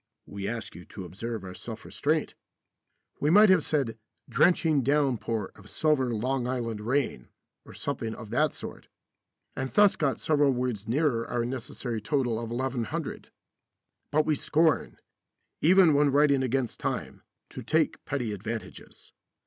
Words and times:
(We 0.25 0.47
ask 0.47 0.73
you 0.73 0.83
to 0.83 1.05
observe 1.05 1.43
our 1.43 1.53
self 1.53 1.85
restraint. 1.85 2.33
We 3.19 3.29
might 3.29 3.49
have 3.51 3.63
said 3.63 3.99
"drenching 4.27 4.81
downpour 4.81 5.51
of 5.53 5.69
silver 5.69 6.11
Long 6.15 6.47
Island 6.47 6.81
rain," 6.81 7.27
or 7.65 7.75
something 7.75 8.15
of 8.15 8.31
that 8.31 8.51
sort, 8.55 8.87
and 9.55 9.69
thus 9.69 9.95
got 9.95 10.19
several 10.19 10.53
words 10.53 10.87
nearer 10.87 11.27
our 11.27 11.45
necessary 11.45 12.01
total 12.01 12.39
of 12.39 12.49
1100. 12.49 13.29
But 14.09 14.25
we 14.25 14.33
scorn, 14.33 14.97
even 15.61 15.93
when 15.93 16.11
writing 16.11 16.41
against 16.41 16.79
time, 16.79 17.21
to 17.49 17.61
take 17.61 18.03
petty 18.03 18.33
advantages. 18.33 19.13